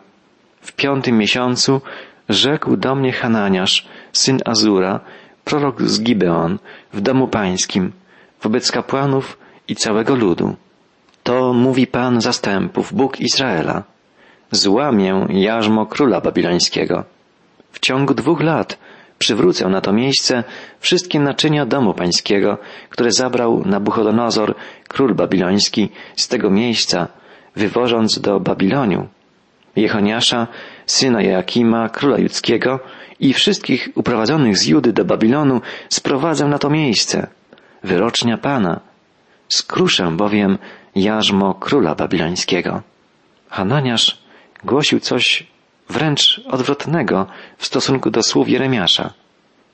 w 0.61 0.73
piątym 0.73 1.17
miesiącu 1.17 1.81
rzekł 2.29 2.77
do 2.77 2.95
mnie 2.95 3.11
Hananiasz, 3.11 3.87
syn 4.11 4.39
Azura, 4.45 4.99
prorok 5.45 5.81
z 5.81 6.01
Gibeon, 6.01 6.59
w 6.93 7.01
domu 7.01 7.27
pańskim, 7.27 7.91
wobec 8.43 8.71
kapłanów 8.71 9.37
i 9.67 9.75
całego 9.75 10.15
ludu. 10.15 10.55
To 11.23 11.53
mówi 11.53 11.87
Pan 11.87 12.21
zastępów, 12.21 12.93
Bóg 12.93 13.19
Izraela. 13.19 13.83
Złamię 14.51 15.25
jarzmo 15.29 15.85
króla 15.85 16.21
babilońskiego. 16.21 17.03
W 17.71 17.79
ciągu 17.79 18.13
dwóch 18.13 18.41
lat 18.41 18.77
przywrócę 19.19 19.69
na 19.69 19.81
to 19.81 19.93
miejsce 19.93 20.43
wszystkie 20.79 21.19
naczynia 21.19 21.65
domu 21.65 21.93
pańskiego, 21.93 22.57
które 22.89 23.11
zabrał 23.11 23.63
Nabuchodonozor, 23.65 24.55
król 24.87 25.15
babiloński, 25.15 25.89
z 26.15 26.27
tego 26.27 26.49
miejsca, 26.49 27.07
wywożąc 27.55 28.19
do 28.19 28.39
Babiloniu. 28.39 29.07
Jechoniasza, 29.75 30.47
syna 30.85 31.21
Joakima, 31.21 31.89
króla 31.89 32.17
judzkiego 32.17 32.79
i 33.19 33.33
wszystkich 33.33 33.89
uprowadzonych 33.95 34.57
z 34.57 34.65
Judy 34.65 34.93
do 34.93 35.05
Babilonu 35.05 35.61
sprowadzę 35.89 36.47
na 36.47 36.59
to 36.59 36.69
miejsce. 36.69 37.27
Wyrocznia 37.83 38.37
Pana. 38.37 38.79
Skruszę 39.49 40.11
bowiem 40.11 40.57
jarzmo 40.95 41.53
króla 41.53 41.95
babilońskiego. 41.95 42.81
Hananiasz 43.49 44.17
głosił 44.63 44.99
coś 44.99 45.47
wręcz 45.89 46.41
odwrotnego 46.47 47.25
w 47.57 47.65
stosunku 47.65 48.11
do 48.11 48.23
słów 48.23 48.49
Jeremiasza. 48.49 49.13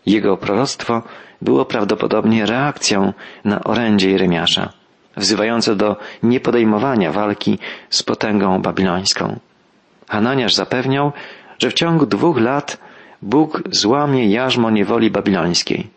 Jego 0.05 0.37
proroctwo 0.37 1.01
było 1.41 1.65
prawdopodobnie 1.65 2.45
reakcją 2.45 3.13
na 3.45 3.63
orędzie 3.63 4.09
Jeremiasza, 4.09 4.73
wzywające 5.17 5.75
do 5.75 5.95
niepodejmowania 6.23 7.11
walki 7.11 7.59
z 7.89 8.03
potęgą 8.03 8.61
babilońską. 8.61 9.39
Hananiasz 10.11 10.53
zapewniał, 10.53 11.11
że 11.59 11.69
w 11.69 11.73
ciągu 11.73 12.05
dwóch 12.05 12.39
lat 12.39 12.77
Bóg 13.21 13.63
złamie 13.71 14.29
jarzmo 14.29 14.69
niewoli 14.69 15.11
babilońskiej, 15.11 15.87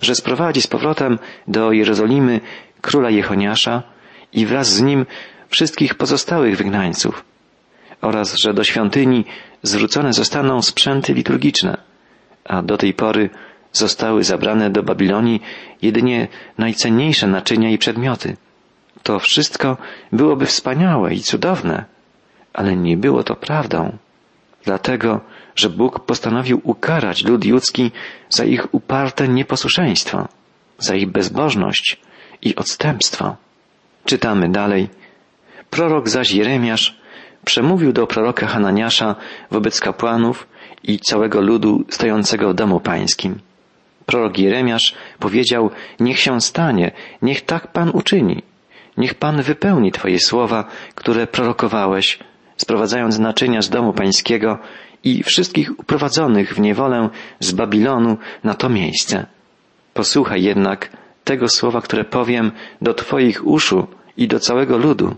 że 0.00 0.14
sprowadzi 0.14 0.62
z 0.62 0.66
powrotem 0.66 1.18
do 1.48 1.72
Jerozolimy 1.72 2.40
króla 2.80 3.10
Jechoniasza 3.10 3.82
i 4.32 4.46
wraz 4.46 4.68
z 4.68 4.80
nim 4.82 5.06
wszystkich 5.48 5.94
pozostałych 5.94 6.56
wygnańców 6.56 7.24
oraz 8.00 8.34
że 8.34 8.54
do 8.54 8.64
świątyni 8.64 9.24
zwrócone 9.62 10.12
zostaną 10.12 10.62
sprzęty 10.62 11.14
liturgiczne, 11.14 11.76
a 12.44 12.62
do 12.62 12.76
tej 12.76 12.94
pory 12.94 13.30
zostały 13.72 14.24
zabrane 14.24 14.70
do 14.70 14.82
Babilonii 14.82 15.42
jedynie 15.82 16.28
najcenniejsze 16.58 17.26
naczynia 17.26 17.70
i 17.70 17.78
przedmioty. 17.78 18.36
To 19.02 19.18
wszystko 19.18 19.76
byłoby 20.12 20.46
wspaniałe 20.46 21.14
i 21.14 21.20
cudowne, 21.20 21.97
ale 22.58 22.76
nie 22.76 22.96
było 22.96 23.22
to 23.22 23.36
prawdą, 23.36 23.98
dlatego, 24.64 25.20
że 25.56 25.70
Bóg 25.70 26.00
postanowił 26.00 26.60
ukarać 26.64 27.24
lud 27.24 27.44
judzki 27.44 27.90
za 28.28 28.44
ich 28.44 28.74
uparte 28.74 29.28
nieposłuszeństwo, 29.28 30.28
za 30.78 30.94
ich 30.94 31.08
bezbożność 31.10 32.00
i 32.42 32.56
odstępstwo. 32.56 33.36
Czytamy 34.04 34.48
dalej. 34.48 34.88
Prorok 35.70 36.08
zaś 36.08 36.30
Jeremiasz 36.30 36.98
przemówił 37.44 37.92
do 37.92 38.06
proroka 38.06 38.46
Hananiasza 38.46 39.16
wobec 39.50 39.80
kapłanów 39.80 40.46
i 40.82 40.98
całego 40.98 41.40
ludu 41.40 41.84
stojącego 41.88 42.50
w 42.50 42.54
domu 42.54 42.80
pańskim. 42.80 43.38
Prorok 44.06 44.38
Jeremiasz 44.38 44.94
powiedział, 45.18 45.70
niech 46.00 46.18
się 46.18 46.40
stanie, 46.40 46.90
niech 47.22 47.40
tak 47.44 47.72
Pan 47.72 47.90
uczyni. 47.90 48.42
Niech 48.96 49.14
Pan 49.14 49.42
wypełni 49.42 49.92
Twoje 49.92 50.18
słowa, 50.20 50.64
które 50.94 51.26
prorokowałeś, 51.26 52.18
sprowadzając 52.58 53.18
naczynia 53.18 53.62
z 53.62 53.70
domu 53.70 53.92
pańskiego 53.92 54.58
i 55.04 55.22
wszystkich 55.22 55.78
uprowadzonych 55.78 56.54
w 56.54 56.60
niewolę 56.60 57.08
z 57.40 57.52
Babilonu 57.52 58.16
na 58.44 58.54
to 58.54 58.68
miejsce. 58.68 59.26
Posłuchaj 59.94 60.42
jednak 60.42 60.90
tego 61.24 61.48
słowa, 61.48 61.80
które 61.80 62.04
powiem 62.04 62.52
do 62.82 62.94
Twoich 62.94 63.46
uszu 63.46 63.86
i 64.16 64.28
do 64.28 64.40
całego 64.40 64.78
ludu. 64.78 65.16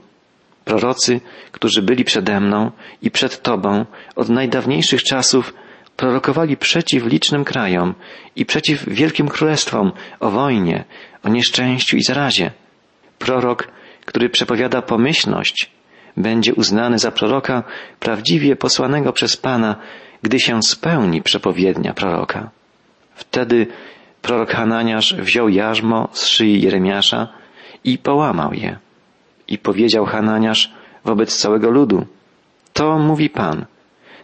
Prorocy, 0.64 1.20
którzy 1.52 1.82
byli 1.82 2.04
przede 2.04 2.40
mną 2.40 2.70
i 3.02 3.10
przed 3.10 3.42
Tobą 3.42 3.84
od 4.16 4.28
najdawniejszych 4.28 5.02
czasów, 5.02 5.54
prorokowali 5.96 6.56
przeciw 6.56 7.04
licznym 7.04 7.44
krajom 7.44 7.94
i 8.36 8.46
przeciw 8.46 8.88
wielkim 8.88 9.28
królestwom 9.28 9.92
o 10.20 10.30
wojnie, 10.30 10.84
o 11.22 11.28
nieszczęściu 11.28 11.96
i 11.96 12.02
zarazie. 12.02 12.50
Prorok, 13.18 13.68
który 14.04 14.28
przepowiada 14.28 14.82
pomyślność, 14.82 15.70
będzie 16.16 16.54
uznany 16.54 16.98
za 16.98 17.10
proroka 17.10 17.62
prawdziwie 18.00 18.56
posłanego 18.56 19.12
przez 19.12 19.36
Pana, 19.36 19.76
gdy 20.22 20.40
się 20.40 20.62
spełni 20.62 21.22
przepowiednia 21.22 21.94
proroka. 21.94 22.50
Wtedy 23.14 23.66
prorok 24.22 24.50
Hananiasz 24.50 25.14
wziął 25.14 25.48
jarzmo 25.48 26.08
z 26.12 26.26
szyi 26.26 26.62
Jeremiasza 26.62 27.28
i 27.84 27.98
połamał 27.98 28.52
je. 28.52 28.78
I 29.48 29.58
powiedział 29.58 30.06
Hananiasz 30.06 30.72
wobec 31.04 31.36
całego 31.36 31.70
ludu, 31.70 32.06
to 32.72 32.98
mówi 32.98 33.30
Pan, 33.30 33.64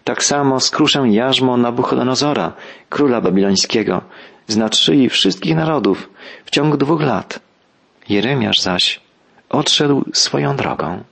tak 0.04 0.24
samo 0.24 0.60
skruszę 0.60 1.02
jarzmo 1.08 1.56
Nabuchodonozora, 1.56 2.52
króla 2.88 3.20
babilońskiego, 3.20 4.02
z 4.46 4.74
szyi 4.74 5.08
wszystkich 5.08 5.56
narodów 5.56 6.10
w 6.44 6.50
ciągu 6.50 6.76
dwóch 6.76 7.02
lat. 7.02 7.40
Jeremiasz 8.08 8.60
zaś 8.60 9.00
odszedł 9.48 10.04
swoją 10.12 10.56
drogą. 10.56 11.02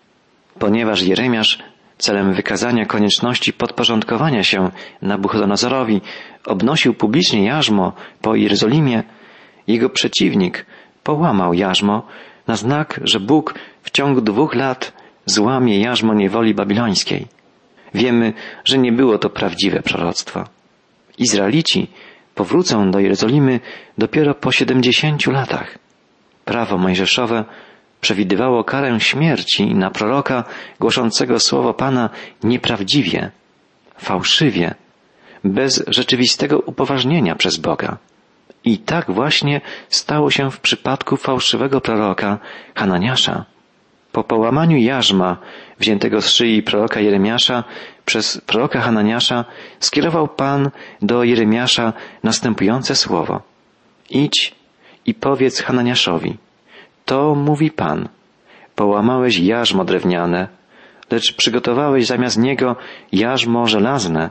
Ponieważ 0.58 1.02
Jeremiasz 1.02 1.58
celem 1.98 2.32
wykazania 2.32 2.86
konieczności 2.86 3.52
podporządkowania 3.52 4.42
się 4.42 4.70
Nabuchodonozorowi 5.02 6.00
obnosił 6.46 6.94
publicznie 6.94 7.44
jarzmo 7.44 7.92
po 8.22 8.34
Jerozolimie, 8.34 9.02
jego 9.66 9.90
przeciwnik 9.90 10.66
połamał 11.02 11.54
jarzmo 11.54 12.06
na 12.46 12.56
znak, 12.56 13.00
że 13.04 13.20
Bóg 13.20 13.54
w 13.82 13.90
ciągu 13.90 14.20
dwóch 14.20 14.54
lat 14.54 14.92
złamie 15.26 15.80
jarzmo 15.80 16.14
niewoli 16.14 16.54
babilońskiej. 16.54 17.26
Wiemy, 17.94 18.32
że 18.64 18.78
nie 18.78 18.92
było 18.92 19.18
to 19.18 19.30
prawdziwe 19.30 19.82
proroctwo. 19.82 20.44
Izraelici 21.18 21.90
powrócą 22.34 22.90
do 22.90 23.00
Jerozolimy 23.00 23.60
dopiero 23.98 24.34
po 24.34 24.52
siedemdziesięciu 24.52 25.30
latach. 25.30 25.78
Prawo 26.44 26.78
mojżeszowe 26.78 27.44
przewidywało 28.04 28.64
karę 28.64 29.00
śmierci 29.00 29.74
na 29.74 29.90
proroka 29.90 30.44
głoszącego 30.80 31.38
słowo 31.38 31.74
Pana 31.74 32.10
nieprawdziwie, 32.42 33.30
fałszywie, 33.98 34.74
bez 35.44 35.84
rzeczywistego 35.86 36.58
upoważnienia 36.58 37.34
przez 37.34 37.56
Boga. 37.56 37.96
I 38.64 38.78
tak 38.78 39.10
właśnie 39.10 39.60
stało 39.88 40.30
się 40.30 40.50
w 40.50 40.60
przypadku 40.60 41.16
fałszywego 41.16 41.80
proroka 41.80 42.38
Hananiasza. 42.74 43.44
Po 44.12 44.24
połamaniu 44.24 44.76
jarzma 44.76 45.36
wziętego 45.80 46.20
z 46.20 46.28
szyi 46.30 46.62
proroka 46.62 47.00
Jeremiasza 47.00 47.64
przez 48.04 48.40
proroka 48.46 48.80
Hananiasza 48.80 49.44
skierował 49.80 50.28
Pan 50.28 50.70
do 51.02 51.24
Jeremiasza 51.24 51.92
następujące 52.22 52.96
słowo. 52.96 53.42
Idź 54.10 54.54
i 55.06 55.14
powiedz 55.14 55.60
Hananiaszowi. 55.60 56.43
To 57.04 57.34
mówi 57.34 57.70
Pan. 57.70 58.08
Połamałeś 58.74 59.38
jarzmo 59.38 59.84
drewniane, 59.84 60.48
lecz 61.10 61.36
przygotowałeś 61.36 62.06
zamiast 62.06 62.38
niego 62.38 62.76
jarzmo 63.12 63.66
żelazne. 63.66 64.30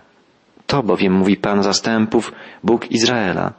To 0.68 0.84
bowiem 0.84 1.14
mówi 1.14 1.38
Pan 1.38 1.64
zastępów, 1.64 2.32
Bóg 2.64 2.92
Izraela. 2.92 3.54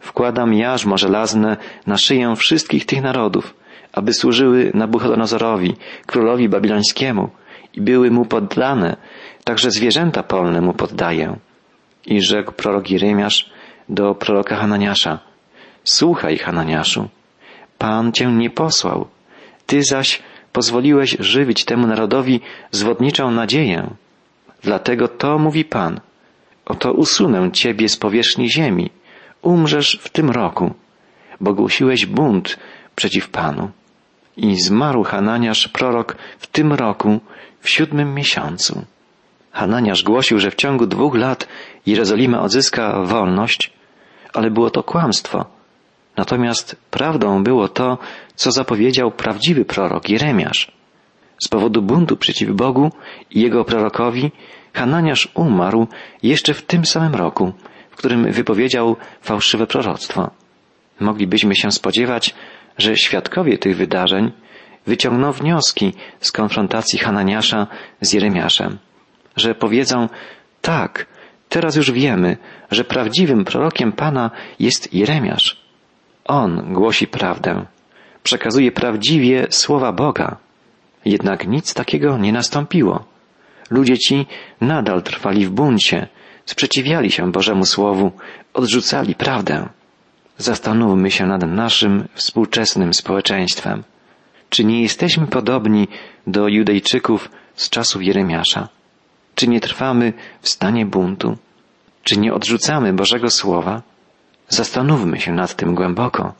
Wkładam 0.00 0.54
jarzmo 0.54 0.98
żelazne 0.98 1.56
na 1.86 1.96
szyję 1.96 2.36
wszystkich 2.36 2.86
tych 2.86 3.02
narodów, 3.02 3.54
aby 3.92 4.12
służyły 4.12 4.70
Nabuchodonozorowi, 4.74 5.74
królowi 6.06 6.48
babilońskiemu 6.48 7.30
i 7.74 7.80
były 7.80 8.10
mu 8.10 8.24
poddane, 8.24 8.96
także 9.44 9.70
zwierzęta 9.70 10.22
polne 10.22 10.60
mu 10.60 10.72
poddaję. 10.72 11.36
I 12.06 12.22
rzekł 12.22 12.52
prorok 12.52 12.90
Jeremiasz 12.90 13.50
do 13.88 14.14
proroka 14.14 14.56
Hananiasza, 14.56 15.18
słuchaj 15.84 16.38
Hananiaszu, 16.38 17.08
Pan 17.84 18.12
cię 18.12 18.26
nie 18.26 18.50
posłał, 18.50 19.06
Ty 19.66 19.82
zaś 19.82 20.22
pozwoliłeś 20.52 21.16
żywić 21.20 21.64
temu 21.64 21.86
narodowi 21.86 22.40
zwodniczą 22.70 23.30
nadzieję. 23.30 23.90
Dlatego 24.62 25.08
to 25.08 25.38
mówi 25.38 25.64
Pan. 25.64 26.00
Oto 26.64 26.92
usunę 26.92 27.50
Ciebie 27.52 27.88
z 27.88 27.96
powierzchni 27.96 28.50
ziemi. 28.50 28.90
Umrzesz 29.42 29.98
w 30.02 30.08
tym 30.08 30.30
roku, 30.30 30.74
bo 31.40 31.54
głosiłeś 31.54 32.06
bunt 32.06 32.58
przeciw 32.96 33.28
Panu. 33.28 33.70
I 34.36 34.56
zmarł 34.56 35.02
Hananiasz 35.02 35.68
prorok 35.68 36.16
w 36.38 36.46
tym 36.46 36.72
roku, 36.72 37.20
w 37.60 37.68
siódmym 37.68 38.14
miesiącu. 38.14 38.84
Hananiasz 39.52 40.02
głosił, 40.02 40.38
że 40.38 40.50
w 40.50 40.54
ciągu 40.54 40.86
dwóch 40.86 41.14
lat 41.14 41.48
Jerozolima 41.86 42.42
odzyska 42.42 43.02
wolność, 43.02 43.72
ale 44.34 44.50
było 44.50 44.70
to 44.70 44.82
kłamstwo. 44.82 45.53
Natomiast 46.16 46.76
prawdą 46.90 47.44
było 47.44 47.68
to, 47.68 47.98
co 48.34 48.52
zapowiedział 48.52 49.10
prawdziwy 49.10 49.64
prorok 49.64 50.08
Jeremiasz. 50.08 50.72
Z 51.44 51.48
powodu 51.48 51.82
buntu 51.82 52.16
przeciw 52.16 52.50
Bogu 52.50 52.92
i 53.30 53.40
jego 53.40 53.64
prorokowi 53.64 54.32
Hananiasz 54.72 55.28
umarł 55.34 55.86
jeszcze 56.22 56.54
w 56.54 56.62
tym 56.62 56.86
samym 56.86 57.14
roku, 57.14 57.52
w 57.90 57.96
którym 57.96 58.32
wypowiedział 58.32 58.96
fałszywe 59.20 59.66
proroctwo. 59.66 60.30
Moglibyśmy 61.00 61.56
się 61.56 61.70
spodziewać, 61.70 62.34
że 62.78 62.96
świadkowie 62.96 63.58
tych 63.58 63.76
wydarzeń 63.76 64.32
wyciągną 64.86 65.32
wnioski 65.32 65.92
z 66.20 66.32
konfrontacji 66.32 66.98
Hananiasza 66.98 67.66
z 68.00 68.12
Jeremiaszem, 68.12 68.78
że 69.36 69.54
powiedzą 69.54 70.08
tak, 70.60 71.06
teraz 71.48 71.76
już 71.76 71.92
wiemy, 71.92 72.36
że 72.70 72.84
prawdziwym 72.84 73.44
prorokiem 73.44 73.92
Pana 73.92 74.30
jest 74.58 74.94
Jeremiasz. 74.94 75.63
On 76.24 76.72
głosi 76.72 77.06
prawdę, 77.06 77.66
przekazuje 78.22 78.72
prawdziwie 78.72 79.46
słowa 79.50 79.92
Boga. 79.92 80.36
Jednak 81.04 81.46
nic 81.46 81.74
takiego 81.74 82.18
nie 82.18 82.32
nastąpiło. 82.32 83.04
Ludzie 83.70 83.98
ci 83.98 84.26
nadal 84.60 85.02
trwali 85.02 85.46
w 85.46 85.50
buncie, 85.50 86.08
sprzeciwiali 86.46 87.10
się 87.10 87.32
Bożemu 87.32 87.64
Słowu, 87.64 88.12
odrzucali 88.54 89.14
prawdę. 89.14 89.68
Zastanówmy 90.38 91.10
się 91.10 91.26
nad 91.26 91.42
naszym 91.46 92.08
współczesnym 92.14 92.94
społeczeństwem. 92.94 93.82
Czy 94.50 94.64
nie 94.64 94.82
jesteśmy 94.82 95.26
podobni 95.26 95.88
do 96.26 96.48
Judejczyków 96.48 97.30
z 97.54 97.70
czasów 97.70 98.02
Jeremiasza? 98.02 98.68
Czy 99.34 99.48
nie 99.48 99.60
trwamy 99.60 100.12
w 100.40 100.48
stanie 100.48 100.86
buntu? 100.86 101.36
Czy 102.02 102.18
nie 102.18 102.34
odrzucamy 102.34 102.92
Bożego 102.92 103.30
Słowa? 103.30 103.82
Zastanówmy 104.48 105.20
się 105.20 105.32
nad 105.32 105.54
tym 105.54 105.74
głęboko 105.74 106.32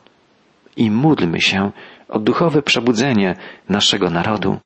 i 0.77 0.91
módlmy 0.91 1.41
się 1.41 1.71
o 2.09 2.19
duchowe 2.19 2.61
przebudzenie 2.61 3.35
naszego 3.69 4.09
narodu. 4.09 4.57